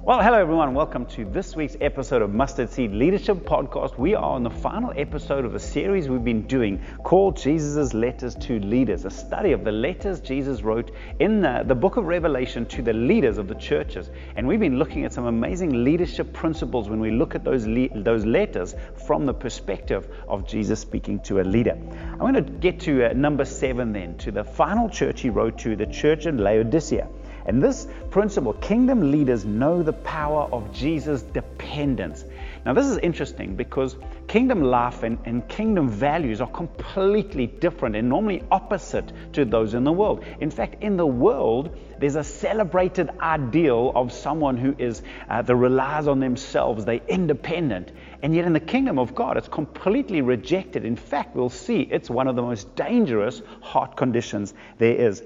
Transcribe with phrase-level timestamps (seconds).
[0.00, 0.74] Well, hello everyone.
[0.74, 3.98] Welcome to this week's episode of Mustard Seed Leadership Podcast.
[3.98, 8.36] We are on the final episode of a series we've been doing called Jesus' Letters
[8.36, 12.64] to Leaders, a study of the letters Jesus wrote in the, the book of Revelation
[12.66, 14.08] to the leaders of the churches.
[14.36, 17.88] And we've been looking at some amazing leadership principles when we look at those, le-
[18.02, 18.76] those letters
[19.06, 21.76] from the perspective of Jesus speaking to a leader.
[21.76, 25.58] I'm going to get to uh, number seven then, to the final church he wrote
[25.58, 27.08] to, the church in Laodicea.
[27.48, 32.26] And this principle, kingdom leaders know the power of Jesus' dependence.
[32.66, 38.06] Now, this is interesting because kingdom life and, and, kingdom values are completely different and
[38.06, 40.26] normally opposite to those in the world.
[40.40, 45.56] In fact, in the world, there's a celebrated ideal of someone who is uh, that
[45.56, 47.92] relies on themselves, they're independent.
[48.22, 50.84] And yet, in the kingdom of God, it's completely rejected.
[50.84, 55.22] In fact, we'll see it's one of the most dangerous heart conditions there is.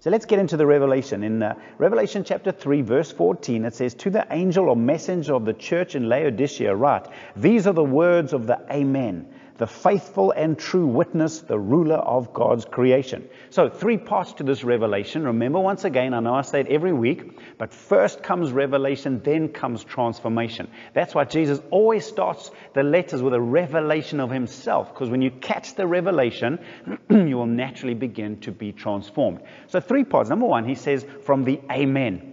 [0.00, 1.22] So let's get into the revelation.
[1.22, 5.44] In uh, Revelation chapter 3, verse 14, it says, To the angel or messenger of
[5.44, 9.26] the church in Laodicea, write, These are the words of the Amen
[9.60, 13.28] the faithful and true witness, the ruler of God's creation.
[13.50, 15.24] So, three parts to this revelation.
[15.24, 19.50] Remember, once again, I know I say it every week, but first comes revelation, then
[19.50, 20.70] comes transformation.
[20.94, 25.30] That's why Jesus always starts the letters with a revelation of himself, because when you
[25.30, 26.58] catch the revelation,
[27.10, 29.40] you will naturally begin to be transformed.
[29.66, 30.30] So, three parts.
[30.30, 32.30] Number one, he says, from the Amen.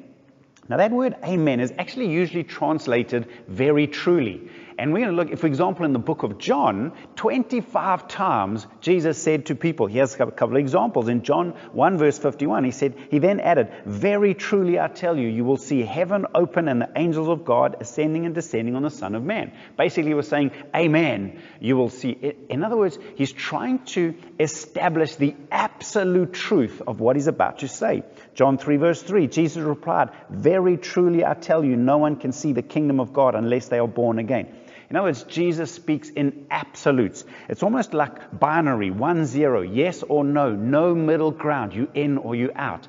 [0.69, 4.49] Now, that word amen is actually usually translated very truly.
[4.79, 9.19] And we're going to look, for example, in the book of John, 25 times Jesus
[9.19, 11.07] said to people, here's a couple of examples.
[11.07, 15.29] In John 1, verse 51, he said, He then added, Very truly I tell you,
[15.29, 18.91] you will see heaven open and the angels of God ascending and descending on the
[18.91, 19.51] Son of Man.
[19.77, 21.41] Basically, he was saying, Amen.
[21.59, 22.37] You will see it.
[22.49, 27.67] In other words, he's trying to establish the absolute truth of what he's about to
[27.67, 28.03] say.
[28.35, 32.53] John 3, verse 3, Jesus replied, Very truly I tell you, no one can see
[32.53, 34.53] the kingdom of God unless they are born again.
[34.89, 37.25] In other words, Jesus speaks in absolutes.
[37.49, 42.35] It's almost like binary, one zero, yes or no, no middle ground, you in or
[42.35, 42.87] you out.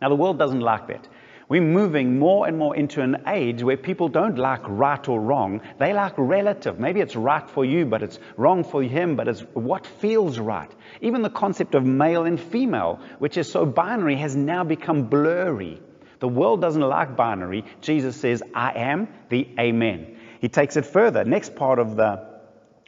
[0.00, 1.06] Now, the world doesn't like that.
[1.48, 5.60] We're moving more and more into an age where people don't like right or wrong.
[5.78, 6.78] They like relative.
[6.78, 10.70] Maybe it's right for you, but it's wrong for him, but it's what feels right.
[11.02, 15.78] Even the concept of male and female, which is so binary, has now become blurry.
[16.20, 17.66] The world doesn't like binary.
[17.82, 20.16] Jesus says, I am the Amen.
[20.42, 21.24] He takes it further.
[21.24, 22.26] Next part of the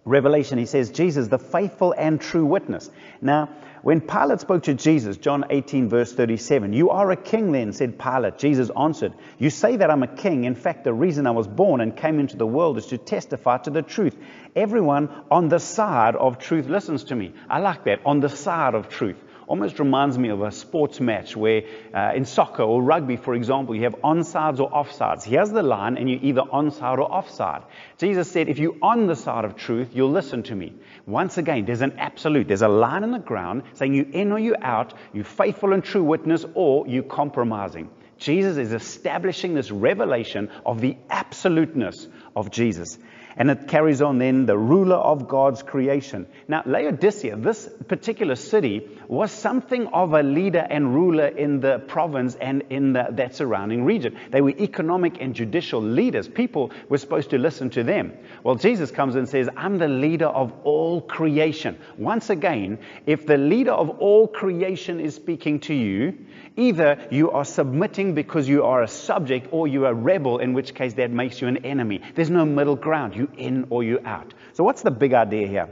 [0.04, 2.90] Revelation, he says, Jesus, the faithful and true witness.
[3.22, 3.48] Now,
[3.82, 7.96] when Pilate spoke to Jesus, John 18, verse 37, You are a king then, said
[7.96, 8.38] Pilate.
[8.38, 10.44] Jesus answered, You say that I'm a king.
[10.44, 13.58] In fact, the reason I was born and came into the world is to testify
[13.58, 14.16] to the truth.
[14.56, 17.34] Everyone on the side of truth listens to me.
[17.48, 19.16] I like that, on the side of truth
[19.46, 21.62] almost reminds me of a sports match where
[21.92, 25.24] uh, in soccer or rugby, for example, you have onsides or offsides.
[25.24, 27.62] Here's the line, and you're either onside or offside.
[27.98, 30.74] Jesus said, if you're on the side of truth, you'll listen to me.
[31.06, 32.48] Once again, there's an absolute.
[32.48, 35.84] There's a line in the ground saying you in or you out, you faithful and
[35.84, 37.90] true witness, or you compromising.
[38.16, 42.98] Jesus is establishing this revelation of the absoluteness of Jesus.
[43.36, 46.26] And it carries on then the ruler of God's creation.
[46.46, 52.36] Now, Laodicea, this particular city, was something of a leader and ruler in the province
[52.36, 54.16] and in the, that surrounding region.
[54.30, 56.28] They were economic and judicial leaders.
[56.28, 58.12] People were supposed to listen to them.
[58.42, 61.78] Well, Jesus comes and says, I'm the leader of all creation.
[61.98, 66.18] Once again, if the leader of all creation is speaking to you,
[66.56, 70.52] either you are submitting because you are a subject or you are a rebel, in
[70.52, 72.00] which case that makes you an enemy.
[72.14, 73.16] There's no middle ground.
[73.16, 74.34] You you in or you out.
[74.52, 75.68] So, what's the big idea here?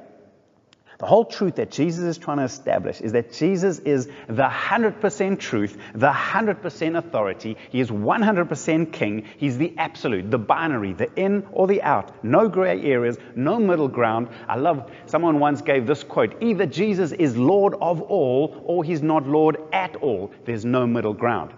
[1.03, 5.41] The whole truth that Jesus is trying to establish is that Jesus is the 100%
[5.41, 7.57] truth, the 100% authority.
[7.71, 9.25] He is 100% king.
[9.37, 12.25] He's the absolute, the binary, the in or the out.
[12.25, 14.29] No gray areas, no middle ground.
[14.47, 19.03] I love, someone once gave this quote either Jesus is Lord of all or he's
[19.03, 20.31] not Lord at all.
[20.45, 21.53] There's no middle ground.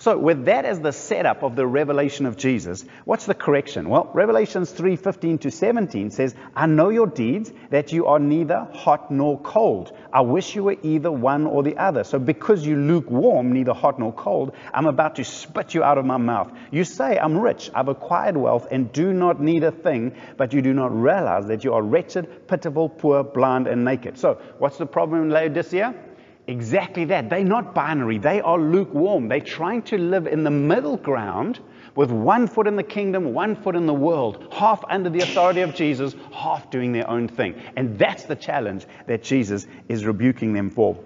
[0.00, 3.90] So, with that as the setup of the revelation of Jesus, what's the correction?
[3.90, 9.10] Well, Revelations 3:15 to 17 says, I know your deeds, that you are neither hot
[9.10, 9.92] nor cold.
[10.10, 12.04] I wish you were either one or the other.
[12.04, 16.06] So, because you lukewarm, neither hot nor cold, I'm about to spit you out of
[16.06, 16.50] my mouth.
[16.70, 20.62] You say, I'm rich, I've acquired wealth, and do not need a thing, but you
[20.62, 24.16] do not realize that you are wretched, pitiful, poor, blind, and naked.
[24.16, 25.94] So, what's the problem in Laodicea?
[26.50, 27.30] Exactly that.
[27.30, 29.28] They're not binary, they are lukewarm.
[29.28, 31.60] They're trying to live in the middle ground
[31.94, 35.60] with one foot in the kingdom, one foot in the world, half under the authority
[35.60, 37.54] of Jesus, half doing their own thing.
[37.76, 40.98] And that's the challenge that Jesus is rebuking them for.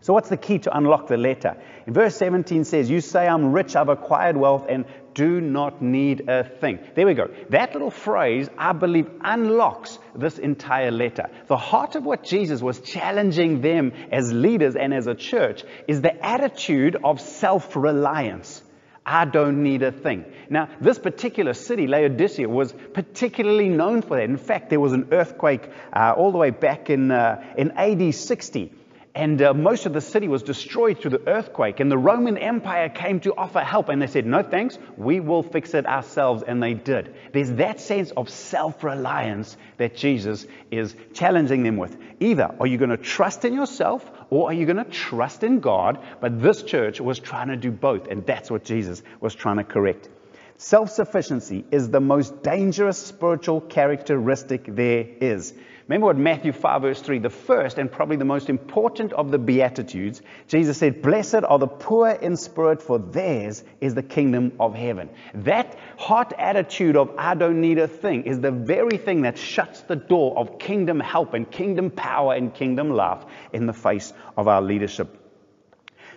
[0.00, 1.56] So, what's the key to unlock the letter?
[1.86, 6.28] In verse 17 says, You say, I'm rich, I've acquired wealth, and do not need
[6.28, 6.78] a thing.
[6.94, 7.28] There we go.
[7.50, 11.30] That little phrase, I believe, unlocks this entire letter.
[11.46, 16.00] The heart of what Jesus was challenging them as leaders and as a church is
[16.00, 18.62] the attitude of self reliance.
[19.06, 20.24] I don't need a thing.
[20.48, 24.24] Now, this particular city, Laodicea, was particularly known for that.
[24.24, 28.14] In fact, there was an earthquake uh, all the way back in, uh, in AD
[28.14, 28.72] 60
[29.16, 31.78] and uh, most of the city was destroyed through the earthquake.
[31.78, 33.88] And the Roman Empire came to offer help.
[33.88, 36.42] And they said, No thanks, we will fix it ourselves.
[36.42, 37.14] And they did.
[37.32, 41.96] There's that sense of self reliance that Jesus is challenging them with.
[42.18, 45.60] Either are you going to trust in yourself or are you going to trust in
[45.60, 46.00] God?
[46.20, 48.08] But this church was trying to do both.
[48.08, 50.08] And that's what Jesus was trying to correct.
[50.56, 55.54] Self sufficiency is the most dangerous spiritual characteristic there is.
[55.86, 59.38] Remember what Matthew 5, verse 3, the first and probably the most important of the
[59.38, 64.74] Beatitudes, Jesus said, Blessed are the poor in spirit, for theirs is the kingdom of
[64.74, 65.10] heaven.
[65.34, 69.82] That hot attitude of, I don't need a thing, is the very thing that shuts
[69.82, 74.48] the door of kingdom help and kingdom power and kingdom love in the face of
[74.48, 75.23] our leadership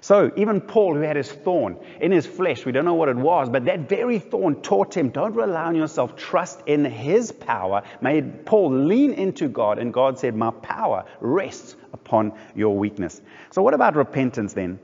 [0.01, 3.15] so, even Paul, who had his thorn in his flesh, we don't know what it
[3.15, 7.83] was, but that very thorn taught him don't rely on yourself, trust in his power.
[8.01, 13.21] Made Paul lean into God, and God said, My power rests upon your weakness.
[13.51, 14.79] So, what about repentance then?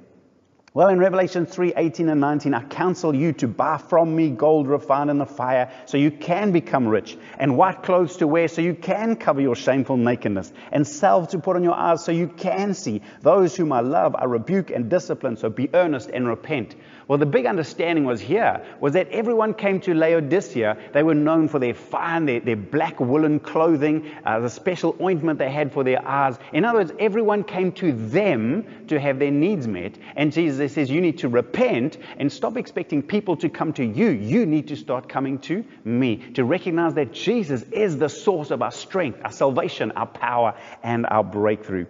[0.76, 4.68] Well, in Revelation 3 18 and 19, I counsel you to buy from me gold
[4.68, 8.60] refined in the fire so you can become rich, and white clothes to wear so
[8.60, 12.28] you can cover your shameful nakedness, and salve to put on your eyes so you
[12.28, 13.04] can see.
[13.22, 16.76] Those whom I love I rebuke and discipline, so be earnest and repent.
[17.08, 20.78] Well, the big understanding was here was that everyone came to Laodicea.
[20.94, 25.38] They were known for their fine, their, their black woolen clothing, uh, the special ointment
[25.38, 26.40] they had for their eyes.
[26.52, 30.00] In other words, everyone came to them to have their needs met.
[30.16, 34.10] And Jesus says, You need to repent and stop expecting people to come to you.
[34.10, 38.62] You need to start coming to me, to recognize that Jesus is the source of
[38.62, 41.86] our strength, our salvation, our power, and our breakthrough.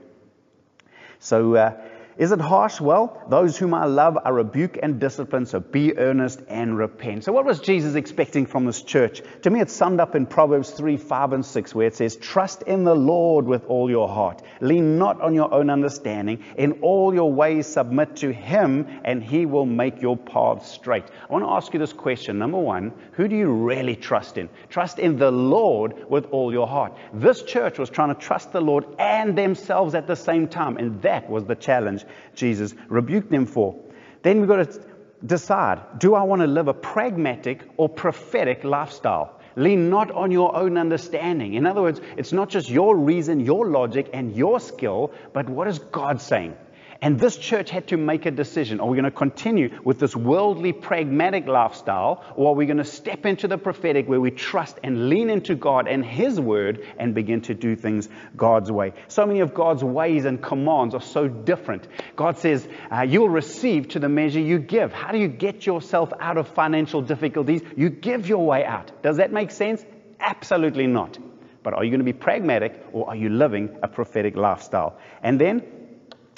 [1.19, 1.81] So, uh,
[2.15, 2.79] is it harsh?
[2.79, 7.23] Well, those whom I love I rebuke and discipline, so be earnest and repent.
[7.23, 9.23] So, what was Jesus expecting from this church?
[9.41, 12.61] To me, it's summed up in Proverbs 3 5 and 6, where it says, Trust
[12.63, 14.43] in the Lord with all your heart.
[14.61, 16.43] Lean not on your own understanding.
[16.55, 21.05] In all your ways, submit to Him, and He will make your paths straight.
[21.05, 22.37] I want to ask you this question.
[22.37, 24.49] Number one, who do you really trust in?
[24.69, 26.95] Trust in the Lord with all your heart.
[27.11, 31.01] This church was trying to trust the Lord and themselves at the same time, and
[31.01, 32.02] that was the challenge
[32.35, 33.75] Jesus rebuked them for.
[34.21, 34.81] Then we've got to
[35.25, 39.39] decide do I want to live a pragmatic or prophetic lifestyle?
[39.55, 41.53] Lean not on your own understanding.
[41.53, 45.67] In other words, it's not just your reason, your logic, and your skill, but what
[45.67, 46.55] is God saying?
[47.03, 48.79] And this church had to make a decision.
[48.79, 52.85] Are we going to continue with this worldly, pragmatic lifestyle, or are we going to
[52.85, 57.13] step into the prophetic where we trust and lean into God and His word and
[57.13, 58.07] begin to do things
[58.37, 58.93] God's way?
[59.09, 61.89] So many of God's ways and commands are so different.
[62.15, 64.93] God says, uh, You'll receive to the measure you give.
[64.93, 67.63] How do you get yourself out of financial difficulties?
[67.75, 69.03] You give your way out.
[69.03, 69.85] Does that make sense?
[70.21, 71.17] Absolutely not.
[71.63, 74.97] But are you going to be pragmatic or are you living a prophetic lifestyle?
[75.21, 75.82] And then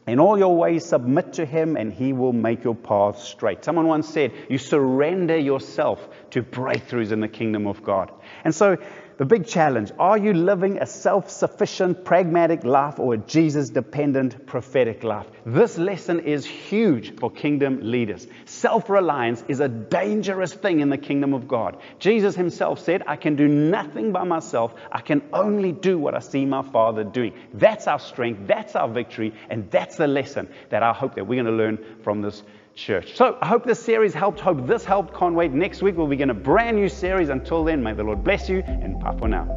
[0.07, 3.65] in all your ways, submit to him, and he will make your path straight.
[3.65, 8.11] Someone once said, You surrender yourself to breakthroughs in the kingdom of God.
[8.43, 8.77] And so
[9.17, 14.45] the big challenge are you living a self sufficient, pragmatic life or a Jesus dependent,
[14.45, 15.25] prophetic life?
[15.45, 18.27] This lesson is huge for kingdom leaders.
[18.45, 21.77] Self reliance is a dangerous thing in the kingdom of God.
[21.99, 26.19] Jesus himself said, I can do nothing by myself, I can only do what I
[26.19, 27.33] see my Father doing.
[27.53, 31.41] That's our strength, that's our victory, and that's the lesson that I hope that we're
[31.41, 32.43] going to learn from this
[32.75, 33.15] church.
[33.15, 34.39] So I hope this series helped.
[34.39, 35.15] Hope this helped.
[35.15, 35.51] Can't wait.
[35.51, 37.29] Next week we'll begin a brand new series.
[37.29, 39.47] Until then, may the Lord bless you and bye for now.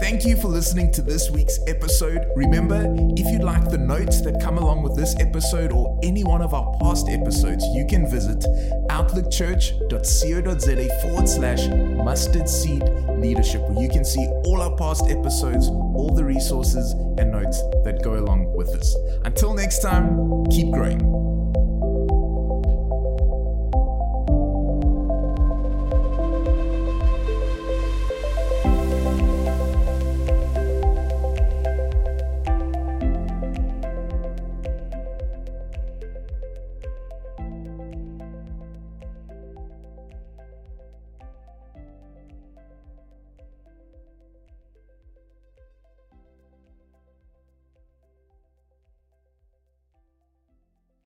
[0.00, 2.26] Thank you for listening to this week's episode.
[2.34, 6.42] Remember, if you'd like the notes that come along with this episode or any one
[6.42, 8.44] of our past episodes, you can visit
[8.90, 11.68] outlookchurch.co.za forward slash
[12.04, 12.82] mustard seed
[13.16, 18.02] leadership, where you can see all our past episodes, all the resources and notes that
[18.02, 18.96] go along with this.
[19.24, 21.23] Until next time, keep growing.